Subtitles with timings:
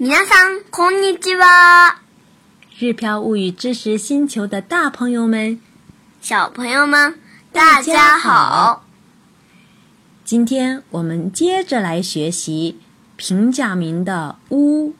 [0.00, 0.14] 你さ
[0.48, 2.00] 上こんにちは。
[2.68, 5.60] 日漂物语知识星球的大朋友们、
[6.20, 7.18] 小朋友们，
[7.52, 8.84] 大家好！
[10.24, 12.78] 今天我们接着来学习
[13.16, 14.94] 平假名的“呜”。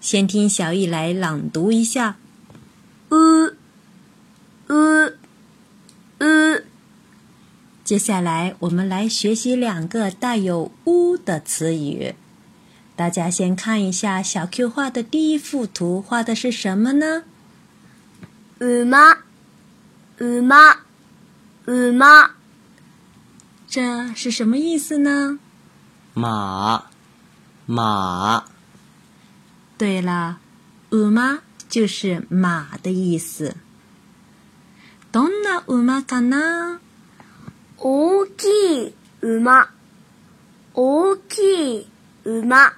[0.00, 2.16] 先听小易来朗读一下
[3.10, 3.52] ：“呃
[4.66, 5.12] 呃
[6.18, 6.62] 呃。
[7.84, 12.16] 接下来，我们来学习两个带有“呜”的词语。
[12.96, 17.24] 大家先看一下小 Q 画的第一幅图，画的是什么呢？
[18.86, 19.18] 妈，
[20.40, 20.76] 马，
[21.92, 22.30] 妈，
[23.68, 25.38] 这是什么意思呢？
[26.14, 26.84] 马，
[27.66, 28.42] 马。
[29.76, 30.38] 对了，
[31.12, 33.56] 马就是马的意思。
[35.12, 36.78] どんな馬がな？
[37.78, 39.68] 大きい馬、
[40.72, 41.86] 大きい
[42.24, 42.72] 馬。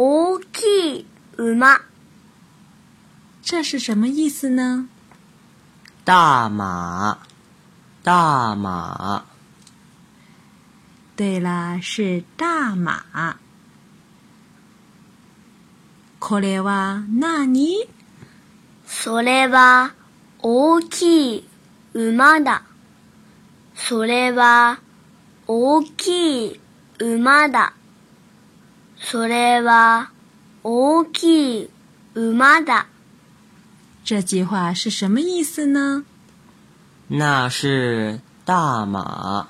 [0.00, 1.06] 大きい
[1.38, 1.80] 馬。
[3.42, 4.88] 这是什么意思呢？
[6.04, 7.18] 大马，
[8.04, 9.24] 大马。
[11.16, 13.04] 对了，是大马。
[16.20, 17.88] これは何？
[18.86, 19.94] それは
[20.40, 21.44] 大きい
[21.92, 22.62] 馬だ。
[23.74, 24.78] それは
[25.48, 26.60] 大きい
[27.00, 27.72] 馬だ。
[29.02, 30.10] それは
[30.64, 31.70] 大きい
[32.14, 32.86] 馬だ。
[34.04, 36.04] 这句话是什么意思呢？
[37.08, 39.48] 那是大马，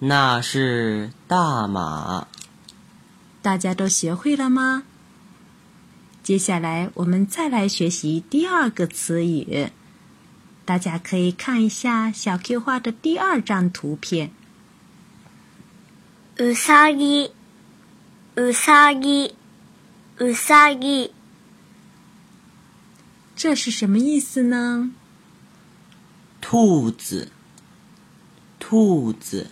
[0.00, 2.26] 那是大马。
[3.42, 4.82] 大家都学会了吗？
[6.22, 9.70] 接下来我们再来学习第二个词语。
[10.64, 14.32] 大家可以看一下小 Q 画的第二张图片。
[16.38, 17.35] ウサギ。
[18.38, 19.34] 乌萨伊，
[20.20, 21.10] 乌萨伊，
[23.34, 24.90] 这是什么意思呢？
[26.42, 27.30] 兔子，
[28.58, 29.46] 兔子。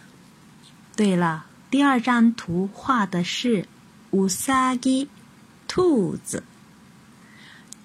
[0.94, 3.66] 对了，第二张图画的是
[4.10, 5.08] 乌萨伊，
[5.66, 6.42] 兔子。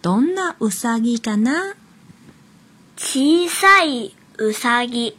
[0.01, 1.75] どんなウサギかな？
[2.97, 5.15] 小さいウサギ、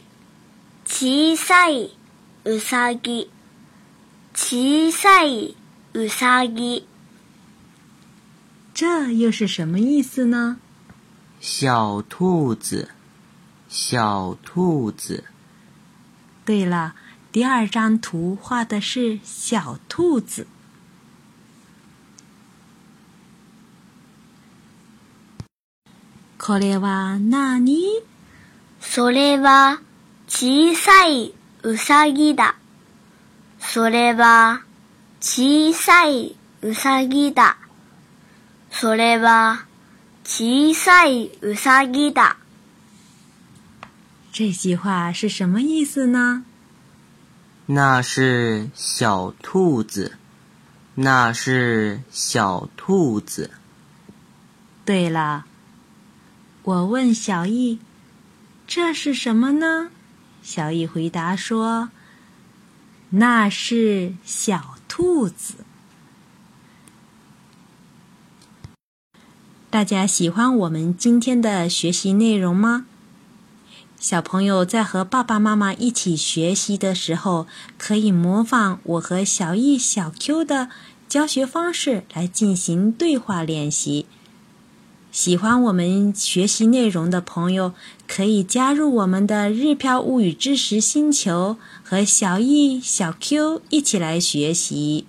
[0.85, 1.89] 小さい
[2.45, 3.31] ウサギ、
[4.35, 5.55] 小さい。
[5.93, 6.85] ウサギ，
[8.73, 10.55] 这又是什么意思呢？
[11.41, 12.91] 小兔子，
[13.67, 15.25] 小兔子。
[16.45, 16.95] 对了，
[17.33, 20.47] 第二张图画的是小兔子。
[26.37, 28.03] これは何？
[28.79, 29.79] それは
[30.29, 32.55] 小さいウサギだ。
[33.59, 34.61] それは。
[35.23, 37.57] 小さいウサギだ。
[38.71, 39.65] それは
[40.25, 42.37] 小さいウサギだ。
[44.33, 46.43] 这句话是什么意思呢？
[47.67, 50.13] 那是小兔子。
[50.95, 53.51] 那是小兔子。
[54.85, 55.45] 对了，
[56.63, 57.77] 我问小易，
[58.65, 59.91] 这是什么呢？
[60.41, 61.89] 小易回答说
[63.13, 65.53] ：“那是小。”兔子，
[69.69, 72.87] 大家喜欢我们今天的学习内容吗？
[73.97, 77.47] 小朋友在和爸爸妈妈一起学习的时候，
[77.77, 80.69] 可以模仿我和小 E、小 Q 的
[81.07, 84.05] 教学方式来进行对话练习。
[85.11, 87.73] 喜欢我们学习内容的朋友，
[88.07, 95.05] 可以加入我们的“日漂物语知识星球”和小易、小 Q 一起来学习。